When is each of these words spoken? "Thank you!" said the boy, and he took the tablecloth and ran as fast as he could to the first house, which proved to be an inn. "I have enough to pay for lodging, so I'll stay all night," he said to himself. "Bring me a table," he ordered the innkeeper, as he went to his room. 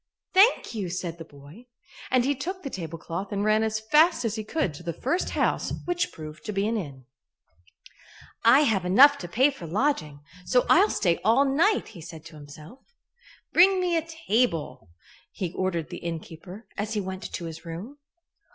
"Thank 0.33 0.73
you!" 0.73 0.89
said 0.89 1.19
the 1.19 1.23
boy, 1.25 1.67
and 2.09 2.25
he 2.25 2.33
took 2.33 2.63
the 2.63 2.71
tablecloth 2.71 3.31
and 3.31 3.43
ran 3.45 3.61
as 3.61 3.79
fast 3.79 4.25
as 4.25 4.33
he 4.33 4.43
could 4.43 4.73
to 4.73 4.81
the 4.81 4.93
first 4.99 5.29
house, 5.37 5.71
which 5.85 6.11
proved 6.11 6.43
to 6.45 6.51
be 6.51 6.67
an 6.67 6.75
inn. 6.75 7.05
"I 8.43 8.61
have 8.61 8.83
enough 8.83 9.19
to 9.19 9.27
pay 9.27 9.51
for 9.51 9.67
lodging, 9.67 10.21
so 10.43 10.65
I'll 10.71 10.89
stay 10.89 11.19
all 11.23 11.45
night," 11.45 11.89
he 11.89 12.01
said 12.01 12.25
to 12.25 12.35
himself. 12.35 12.79
"Bring 13.53 13.79
me 13.79 13.95
a 13.95 14.01
table," 14.01 14.89
he 15.33 15.53
ordered 15.53 15.91
the 15.91 15.97
innkeeper, 15.97 16.65
as 16.79 16.93
he 16.95 16.99
went 16.99 17.31
to 17.31 17.45
his 17.45 17.63
room. 17.63 17.99